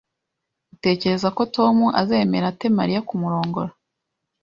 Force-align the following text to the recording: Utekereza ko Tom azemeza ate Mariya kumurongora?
Utekereza 0.73 1.27
ko 1.37 1.41
Tom 1.55 1.77
azemeza 2.01 2.47
ate 2.51 2.65
Mariya 2.79 3.05
kumurongora? 3.07 3.71